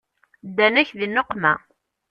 [0.47, 1.53] Ddan-ak di nneqma.